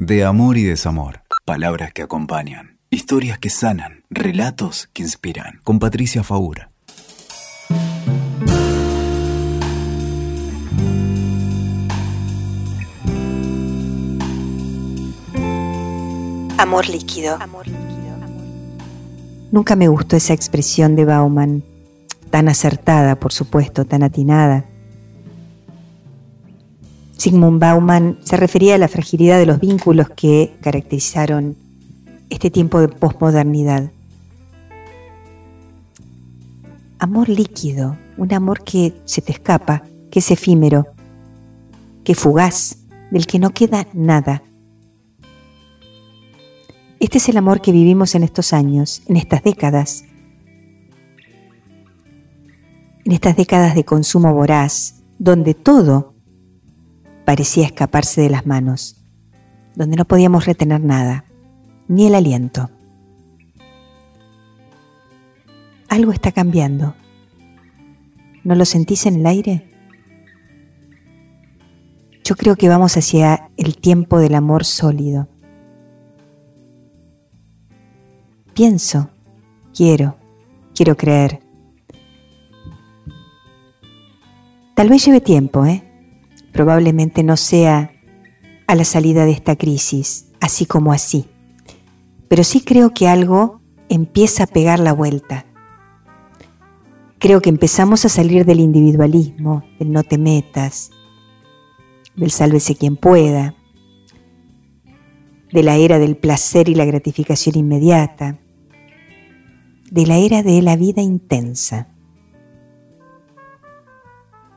De 0.00 0.24
amor 0.24 0.56
y 0.56 0.62
desamor. 0.62 1.22
Palabras 1.44 1.92
que 1.92 2.02
acompañan. 2.02 2.78
Historias 2.88 3.40
que 3.40 3.50
sanan. 3.50 4.04
Relatos 4.10 4.88
que 4.92 5.02
inspiran. 5.02 5.58
Con 5.64 5.80
Patricia 5.80 6.22
Faura. 6.22 6.70
Amor 16.58 16.88
líquido. 16.88 17.36
Nunca 19.50 19.74
me 19.74 19.88
gustó 19.88 20.14
esa 20.14 20.32
expresión 20.32 20.94
de 20.94 21.06
Bauman, 21.06 21.64
tan 22.30 22.48
acertada, 22.48 23.16
por 23.16 23.32
supuesto, 23.32 23.84
tan 23.84 24.04
atinada. 24.04 24.64
Sigmund 27.18 27.58
Bauman 27.58 28.16
se 28.22 28.36
refería 28.36 28.76
a 28.76 28.78
la 28.78 28.86
fragilidad 28.86 29.40
de 29.40 29.46
los 29.46 29.58
vínculos 29.58 30.08
que 30.10 30.56
caracterizaron 30.60 31.56
este 32.30 32.48
tiempo 32.48 32.80
de 32.80 32.86
posmodernidad. 32.86 33.90
Amor 37.00 37.28
líquido, 37.28 37.98
un 38.16 38.32
amor 38.32 38.62
que 38.62 38.94
se 39.04 39.20
te 39.20 39.32
escapa, 39.32 39.82
que 40.12 40.20
es 40.20 40.30
efímero, 40.30 40.86
que 42.04 42.14
fugaz, 42.14 42.76
del 43.10 43.26
que 43.26 43.40
no 43.40 43.50
queda 43.50 43.88
nada. 43.92 44.44
Este 47.00 47.18
es 47.18 47.28
el 47.28 47.36
amor 47.36 47.60
que 47.60 47.72
vivimos 47.72 48.14
en 48.14 48.22
estos 48.22 48.52
años, 48.52 49.02
en 49.08 49.16
estas 49.16 49.42
décadas. 49.42 50.04
En 53.04 53.10
estas 53.10 53.36
décadas 53.36 53.74
de 53.74 53.84
consumo 53.84 54.32
voraz, 54.32 55.02
donde 55.18 55.54
todo 55.54 56.17
parecía 57.28 57.66
escaparse 57.66 58.22
de 58.22 58.30
las 58.30 58.46
manos, 58.46 58.96
donde 59.74 59.98
no 59.98 60.06
podíamos 60.06 60.46
retener 60.46 60.80
nada, 60.80 61.26
ni 61.86 62.06
el 62.06 62.14
aliento. 62.14 62.70
Algo 65.90 66.12
está 66.12 66.32
cambiando. 66.32 66.94
¿No 68.44 68.54
lo 68.54 68.64
sentís 68.64 69.04
en 69.04 69.16
el 69.16 69.26
aire? 69.26 69.68
Yo 72.24 72.34
creo 72.34 72.56
que 72.56 72.70
vamos 72.70 72.96
hacia 72.96 73.50
el 73.58 73.76
tiempo 73.76 74.20
del 74.20 74.34
amor 74.34 74.64
sólido 74.64 75.28
pienso, 78.54 79.10
quiero, 79.72 80.16
quiero 80.74 80.96
creer. 80.96 81.40
Tal 84.74 84.88
vez 84.88 85.04
lleve 85.04 85.20
tiempo, 85.20 85.64
¿eh? 85.64 85.87
Probablemente 86.58 87.22
no 87.22 87.36
sea 87.36 87.92
a 88.66 88.74
la 88.74 88.82
salida 88.82 89.24
de 89.24 89.30
esta 89.30 89.54
crisis, 89.54 90.26
así 90.40 90.66
como 90.66 90.92
así. 90.92 91.26
Pero 92.26 92.42
sí 92.42 92.62
creo 92.62 92.92
que 92.92 93.06
algo 93.06 93.60
empieza 93.88 94.42
a 94.42 94.48
pegar 94.48 94.80
la 94.80 94.92
vuelta. 94.92 95.46
Creo 97.20 97.40
que 97.40 97.48
empezamos 97.48 98.04
a 98.04 98.08
salir 98.08 98.44
del 98.44 98.58
individualismo, 98.58 99.62
del 99.78 99.92
no 99.92 100.02
te 100.02 100.18
metas, 100.18 100.90
del 102.16 102.32
sálvese 102.32 102.74
quien 102.74 102.96
pueda, 102.96 103.54
de 105.52 105.62
la 105.62 105.76
era 105.76 106.00
del 106.00 106.16
placer 106.16 106.68
y 106.68 106.74
la 106.74 106.86
gratificación 106.86 107.56
inmediata, 107.56 108.40
de 109.92 110.06
la 110.08 110.16
era 110.16 110.42
de 110.42 110.60
la 110.60 110.74
vida 110.74 111.02
intensa. 111.02 111.86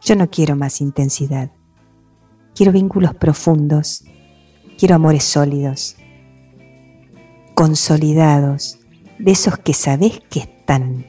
Yo 0.00 0.16
no 0.16 0.30
quiero 0.30 0.56
más 0.56 0.80
intensidad. 0.80 1.50
Quiero 2.60 2.72
vínculos 2.72 3.14
profundos. 3.14 4.04
Quiero 4.78 4.96
amores 4.96 5.24
sólidos, 5.24 5.96
consolidados, 7.54 8.80
de 9.18 9.32
esos 9.32 9.56
que 9.56 9.72
sabés 9.72 10.20
que 10.28 10.40
están. 10.40 11.06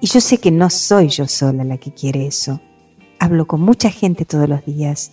Y 0.00 0.06
yo 0.06 0.22
sé 0.22 0.38
que 0.38 0.50
no 0.50 0.70
soy 0.70 1.08
yo 1.08 1.28
sola 1.28 1.62
la 1.62 1.76
que 1.76 1.92
quiere 1.92 2.26
eso. 2.26 2.62
Hablo 3.18 3.46
con 3.46 3.60
mucha 3.60 3.90
gente 3.90 4.24
todos 4.24 4.48
los 4.48 4.64
días. 4.64 5.12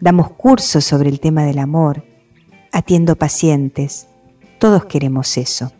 Damos 0.00 0.32
cursos 0.32 0.84
sobre 0.84 1.08
el 1.08 1.20
tema 1.20 1.44
del 1.44 1.60
amor. 1.60 2.04
Atiendo 2.72 3.14
pacientes 3.14 4.08
todos 4.58 4.86
queremos 4.86 5.38
eso. 5.38 5.70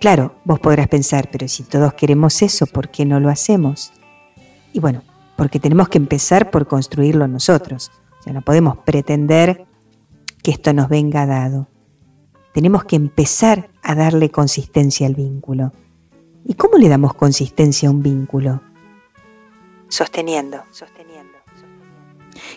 Claro, 0.00 0.34
vos 0.44 0.58
podrás 0.58 0.88
pensar, 0.88 1.28
pero 1.30 1.46
si 1.46 1.62
todos 1.62 1.94
queremos 1.94 2.42
eso, 2.42 2.66
¿por 2.66 2.88
qué 2.88 3.04
no 3.04 3.20
lo 3.20 3.28
hacemos? 3.28 3.92
Y 4.72 4.80
bueno, 4.80 5.04
porque 5.40 5.58
tenemos 5.58 5.88
que 5.88 5.96
empezar 5.96 6.50
por 6.50 6.66
construirlo 6.66 7.26
nosotros. 7.26 7.90
O 8.18 8.22
sea, 8.22 8.34
no 8.34 8.42
podemos 8.42 8.76
pretender 8.76 9.64
que 10.42 10.50
esto 10.50 10.74
nos 10.74 10.90
venga 10.90 11.24
dado. 11.24 11.66
Tenemos 12.52 12.84
que 12.84 12.96
empezar 12.96 13.70
a 13.82 13.94
darle 13.94 14.28
consistencia 14.28 15.06
al 15.06 15.14
vínculo. 15.14 15.72
¿Y 16.44 16.52
cómo 16.52 16.76
le 16.76 16.90
damos 16.90 17.14
consistencia 17.14 17.88
a 17.88 17.92
un 17.92 18.02
vínculo? 18.02 18.60
Sosteniendo, 19.88 20.58
sosteniendo, 20.72 21.38
sosteniendo. 21.46 21.86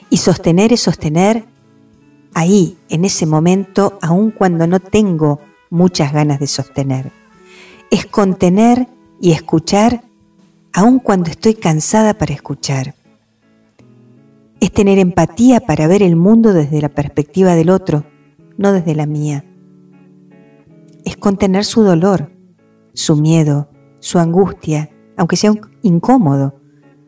Y 0.09 0.17
sostener 0.17 0.73
es 0.73 0.81
sostener 0.81 1.45
ahí, 2.33 2.77
en 2.89 3.05
ese 3.05 3.25
momento, 3.25 3.97
aun 4.01 4.29
cuando 4.29 4.67
no 4.67 4.81
tengo 4.81 5.39
muchas 5.69 6.11
ganas 6.11 6.41
de 6.41 6.47
sostener. 6.47 7.13
Es 7.89 8.05
contener 8.07 8.89
y 9.21 9.31
escuchar 9.31 10.03
aun 10.73 10.99
cuando 10.99 11.29
estoy 11.29 11.53
cansada 11.53 12.15
para 12.15 12.33
escuchar. 12.33 12.95
Es 14.59 14.71
tener 14.71 14.97
empatía 14.97 15.59
para 15.59 15.87
ver 15.87 16.01
el 16.01 16.15
mundo 16.15 16.53
desde 16.53 16.81
la 16.81 16.89
perspectiva 16.89 17.53
del 17.55 17.69
otro, 17.69 18.05
no 18.57 18.71
desde 18.71 18.95
la 18.95 19.05
mía. 19.05 19.45
Es 21.05 21.15
contener 21.17 21.63
su 21.63 21.83
dolor, 21.83 22.31
su 22.93 23.15
miedo, 23.15 23.69
su 23.99 24.19
angustia, 24.19 24.89
aunque 25.15 25.35
sea 25.35 25.53
incómodo, 25.83 26.59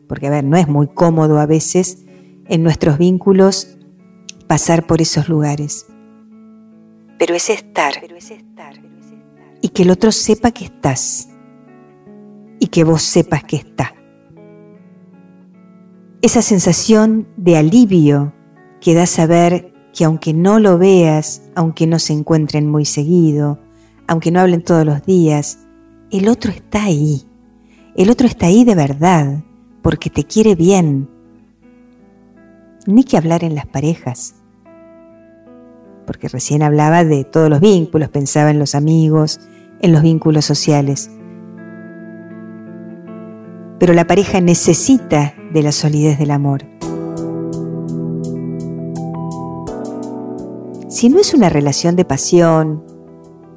porque 0.08 0.28
a 0.28 0.30
ver, 0.30 0.44
no 0.44 0.56
es 0.56 0.68
muy 0.68 0.86
cómodo 0.86 1.40
a 1.40 1.46
veces 1.46 2.04
en 2.48 2.62
nuestros 2.62 2.98
vínculos 2.98 3.76
pasar 4.46 4.86
por 4.86 5.02
esos 5.02 5.28
lugares. 5.28 5.86
Pero 7.18 7.34
es 7.34 7.50
estar. 7.50 7.94
Y 9.62 9.70
que 9.70 9.82
el 9.82 9.90
otro 9.90 10.12
sepa 10.12 10.52
que 10.52 10.66
estás. 10.66 11.30
Y 12.66 12.68
que 12.68 12.82
vos 12.82 13.02
sepas 13.02 13.44
que 13.44 13.54
está. 13.54 13.94
Esa 16.20 16.42
sensación 16.42 17.28
de 17.36 17.56
alivio 17.56 18.32
que 18.80 18.92
da 18.92 19.06
saber 19.06 19.72
que 19.94 20.04
aunque 20.04 20.34
no 20.34 20.58
lo 20.58 20.76
veas, 20.76 21.42
aunque 21.54 21.86
no 21.86 22.00
se 22.00 22.12
encuentren 22.12 22.68
muy 22.68 22.84
seguido, 22.84 23.60
aunque 24.08 24.32
no 24.32 24.40
hablen 24.40 24.64
todos 24.64 24.84
los 24.84 25.04
días, 25.04 25.60
el 26.10 26.26
otro 26.26 26.50
está 26.50 26.82
ahí. 26.82 27.22
El 27.94 28.10
otro 28.10 28.26
está 28.26 28.46
ahí 28.46 28.64
de 28.64 28.74
verdad, 28.74 29.44
porque 29.80 30.10
te 30.10 30.24
quiere 30.24 30.56
bien, 30.56 31.08
ni 32.84 33.04
que 33.04 33.16
hablar 33.16 33.44
en 33.44 33.54
las 33.54 33.66
parejas, 33.66 34.34
porque 36.04 36.26
recién 36.26 36.64
hablaba 36.64 37.04
de 37.04 37.22
todos 37.22 37.48
los 37.48 37.60
vínculos, 37.60 38.08
pensaba 38.08 38.50
en 38.50 38.58
los 38.58 38.74
amigos, 38.74 39.38
en 39.78 39.92
los 39.92 40.02
vínculos 40.02 40.44
sociales. 40.44 41.12
Pero 43.78 43.92
la 43.92 44.06
pareja 44.06 44.40
necesita 44.40 45.34
de 45.52 45.62
la 45.62 45.72
solidez 45.72 46.18
del 46.18 46.30
amor. 46.30 46.64
Si 50.88 51.08
no 51.08 51.18
es 51.18 51.34
una 51.34 51.48
relación 51.48 51.94
de 51.94 52.04
pasión, 52.04 52.84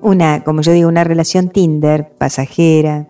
una, 0.01 0.43
como 0.43 0.61
yo 0.61 0.73
digo, 0.73 0.89
una 0.89 1.03
relación 1.03 1.49
Tinder, 1.49 2.13
pasajera, 2.17 3.07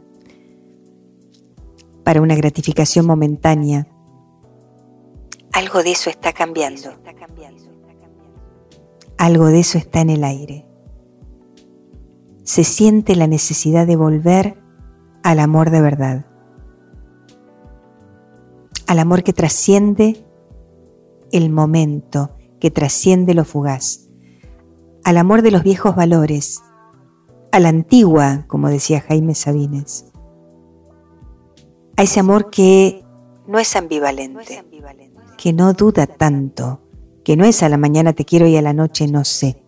para 2.03 2.21
una 2.21 2.35
gratificación 2.35 3.05
momentánea, 3.05 3.87
algo 5.51 5.83
de 5.83 5.91
eso 5.91 6.09
está 6.09 6.31
cambiando. 6.33 6.89
Algo 9.17 9.47
de 9.47 9.59
eso 9.59 9.77
está 9.77 9.99
en 9.99 10.11
el 10.11 10.23
aire. 10.23 10.65
Se 12.43 12.63
siente 12.63 13.17
la 13.17 13.27
necesidad 13.27 13.85
de 13.85 13.97
volver 13.97 14.63
al 15.23 15.39
amor 15.39 15.71
de 15.71 15.81
verdad. 15.81 16.25
Al 18.89 18.97
amor 18.97 19.21
que 19.21 19.33
trasciende 19.33 20.25
el 21.31 21.51
momento, 21.51 22.31
que 22.59 22.71
trasciende 22.71 23.35
lo 23.35 23.45
fugaz. 23.45 24.07
Al 25.03 25.17
amor 25.17 25.43
de 25.43 25.51
los 25.51 25.61
viejos 25.61 25.95
valores. 25.95 26.63
A 27.51 27.59
la 27.59 27.69
antigua, 27.69 28.45
como 28.47 28.67
decía 28.67 29.01
Jaime 29.01 29.35
Sabines. 29.35 30.07
A 31.97 32.01
ese 32.01 32.19
amor 32.19 32.49
que 32.49 33.05
no 33.45 33.59
es 33.59 33.75
ambivalente 33.75 34.63
que 35.37 35.53
no 35.53 35.73
duda 35.73 36.07
tanto, 36.07 36.81
que 37.23 37.37
no 37.37 37.45
es 37.45 37.61
a 37.61 37.69
la 37.69 37.77
mañana 37.77 38.13
te 38.13 38.25
quiero 38.25 38.47
y 38.47 38.57
a 38.57 38.63
la 38.63 38.73
noche 38.73 39.07
no 39.07 39.23
sé. 39.23 39.63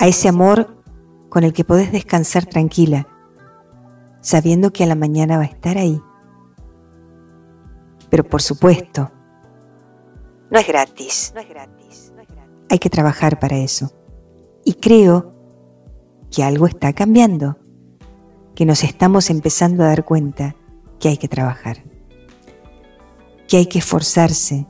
A 0.00 0.08
ese 0.08 0.26
amor 0.26 0.82
con 1.28 1.44
el 1.44 1.52
que 1.52 1.62
podés 1.62 1.92
descansar 1.92 2.46
tranquila, 2.46 3.06
sabiendo 4.22 4.72
que 4.72 4.82
a 4.82 4.88
la 4.88 4.96
mañana 4.96 5.36
va 5.36 5.44
a 5.44 5.46
estar 5.46 5.78
ahí. 5.78 6.02
Pero 8.10 8.24
por 8.24 8.42
supuesto, 8.42 9.10
No 11.34 11.40
es 11.40 11.48
gratis. 11.48 11.92
Hay 12.70 12.78
que 12.78 12.90
trabajar 12.90 13.38
para 13.38 13.56
eso. 13.56 13.92
Y 14.64 14.74
creo 14.74 15.32
que 16.30 16.42
algo 16.42 16.66
está 16.66 16.92
cambiando, 16.92 17.58
que 18.54 18.66
nos 18.66 18.84
estamos 18.84 19.30
empezando 19.30 19.84
a 19.84 19.88
dar 19.88 20.04
cuenta 20.04 20.56
que 20.98 21.08
hay 21.08 21.16
que 21.16 21.28
trabajar, 21.28 21.84
que 23.46 23.58
hay 23.58 23.66
que 23.66 23.78
esforzarse. 23.78 24.66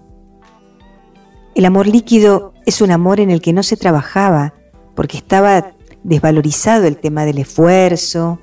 El 1.54 1.64
amor 1.64 1.86
líquido 1.86 2.54
es 2.66 2.80
un 2.80 2.90
amor 2.90 3.18
en 3.18 3.30
el 3.30 3.40
que 3.40 3.52
no 3.52 3.62
se 3.62 3.76
trabajaba 3.76 4.54
porque 4.94 5.16
estaba 5.16 5.72
desvalorizado 6.04 6.86
el 6.86 6.98
tema 6.98 7.24
del 7.24 7.38
esfuerzo 7.38 8.38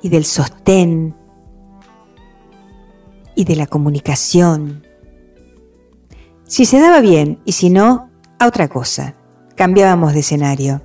y 0.00 0.08
del 0.08 0.24
sostén 0.24 1.14
y 3.34 3.44
de 3.44 3.56
la 3.56 3.66
comunicación. 3.66 4.86
Si 6.46 6.64
se 6.66 6.80
daba 6.80 7.00
bien 7.00 7.40
y 7.44 7.52
si 7.52 7.70
no, 7.70 8.10
a 8.38 8.46
otra 8.46 8.68
cosa. 8.68 9.14
Cambiábamos 9.56 10.12
de 10.12 10.20
escenario. 10.20 10.82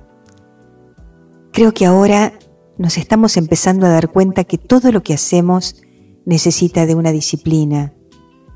Creo 1.52 1.72
que 1.72 1.86
ahora 1.86 2.32
nos 2.76 2.96
estamos 2.96 3.36
empezando 3.36 3.86
a 3.86 3.90
dar 3.90 4.10
cuenta 4.10 4.44
que 4.44 4.58
todo 4.58 4.92
lo 4.92 5.02
que 5.02 5.14
hacemos 5.14 5.82
necesita 6.24 6.86
de 6.86 6.94
una 6.94 7.10
disciplina, 7.10 7.94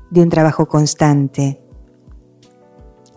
de 0.09 0.21
un 0.21 0.29
trabajo 0.29 0.67
constante. 0.67 1.61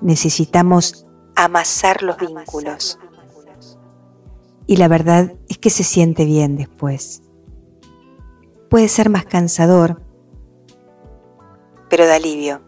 Necesitamos 0.00 1.06
amasar 1.36 2.02
los 2.02 2.16
vínculos. 2.18 2.98
Y 4.66 4.76
la 4.76 4.88
verdad 4.88 5.34
es 5.48 5.58
que 5.58 5.70
se 5.70 5.84
siente 5.84 6.24
bien 6.24 6.56
después. 6.56 7.22
Puede 8.68 8.88
ser 8.88 9.10
más 9.10 9.24
cansador, 9.26 10.02
pero 11.88 12.06
da 12.06 12.16
alivio. 12.16 12.60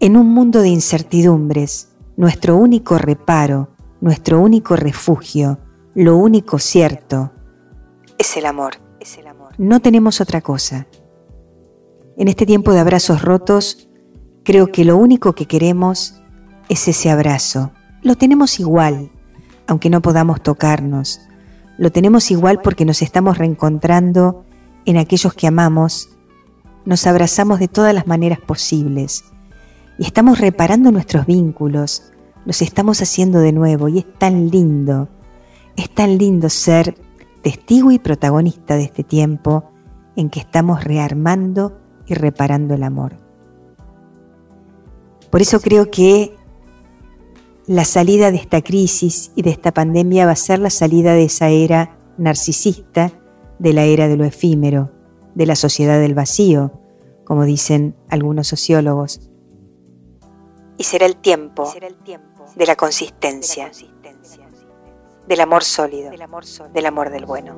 En 0.00 0.16
un 0.16 0.28
mundo 0.28 0.62
de 0.62 0.68
incertidumbres, 0.68 1.92
nuestro 2.16 2.56
único 2.56 2.98
reparo, 2.98 3.70
nuestro 4.00 4.40
único 4.40 4.76
refugio, 4.76 5.58
lo 5.94 6.16
único 6.16 6.58
cierto, 6.58 7.32
es 8.18 8.36
el 8.36 8.46
amor. 8.46 8.74
No 9.58 9.80
tenemos 9.80 10.20
otra 10.20 10.40
cosa. 10.40 10.86
En 12.16 12.28
este 12.28 12.46
tiempo 12.46 12.72
de 12.72 12.80
abrazos 12.80 13.22
rotos, 13.22 13.88
creo 14.44 14.68
que 14.68 14.84
lo 14.84 14.96
único 14.96 15.34
que 15.34 15.46
queremos 15.46 16.22
es 16.68 16.88
ese 16.88 17.10
abrazo. 17.10 17.72
Lo 18.02 18.16
tenemos 18.16 18.60
igual, 18.60 19.10
aunque 19.66 19.90
no 19.90 20.02
podamos 20.02 20.42
tocarnos. 20.42 21.20
Lo 21.78 21.90
tenemos 21.90 22.30
igual 22.30 22.60
porque 22.62 22.84
nos 22.84 23.02
estamos 23.02 23.38
reencontrando 23.38 24.44
en 24.84 24.96
aquellos 24.98 25.34
que 25.34 25.46
amamos. 25.46 26.10
Nos 26.84 27.06
abrazamos 27.06 27.60
de 27.60 27.68
todas 27.68 27.94
las 27.94 28.06
maneras 28.06 28.40
posibles. 28.40 29.24
Y 29.98 30.04
estamos 30.04 30.38
reparando 30.38 30.90
nuestros 30.90 31.26
vínculos, 31.26 32.12
los 32.44 32.62
estamos 32.62 33.00
haciendo 33.02 33.38
de 33.38 33.52
nuevo 33.52 33.88
y 33.88 33.98
es 33.98 34.18
tan 34.18 34.50
lindo, 34.50 35.08
es 35.76 35.90
tan 35.90 36.18
lindo 36.18 36.48
ser 36.48 36.96
testigo 37.42 37.92
y 37.92 37.98
protagonista 37.98 38.76
de 38.76 38.84
este 38.84 39.04
tiempo 39.04 39.70
en 40.16 40.30
que 40.30 40.40
estamos 40.40 40.82
rearmando 40.84 41.78
y 42.06 42.14
reparando 42.14 42.74
el 42.74 42.82
amor. 42.82 43.16
Por 45.30 45.40
eso 45.40 45.60
creo 45.60 45.90
que 45.90 46.36
la 47.66 47.84
salida 47.84 48.30
de 48.30 48.36
esta 48.38 48.60
crisis 48.60 49.32
y 49.36 49.42
de 49.42 49.50
esta 49.50 49.72
pandemia 49.72 50.26
va 50.26 50.32
a 50.32 50.36
ser 50.36 50.58
la 50.58 50.70
salida 50.70 51.14
de 51.14 51.24
esa 51.24 51.48
era 51.48 51.96
narcisista, 52.18 53.12
de 53.58 53.72
la 53.72 53.84
era 53.84 54.08
de 54.08 54.16
lo 54.16 54.24
efímero, 54.24 54.90
de 55.34 55.46
la 55.46 55.56
sociedad 55.56 56.00
del 56.00 56.14
vacío, 56.14 56.72
como 57.24 57.44
dicen 57.44 57.94
algunos 58.08 58.48
sociólogos, 58.48 59.20
y 60.78 60.84
será 60.84 61.06
el 61.06 61.16
tiempo 61.16 61.72
de 62.56 62.66
la 62.66 62.76
consistencia, 62.76 63.70
del 65.28 65.40
amor 65.40 65.62
sólido, 65.62 66.10
del 66.10 66.86
amor 66.86 67.10
del 67.10 67.24
bueno. 67.24 67.56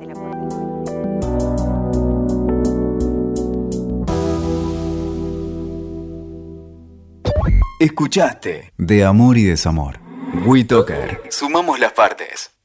Escuchaste 7.79 8.71
De 8.77 9.03
Amor 9.03 9.37
y 9.37 9.43
Desamor. 9.43 9.99
WeToker. 10.45 11.23
Sumamos 11.29 11.79
las 11.79 11.93
partes. 11.93 12.51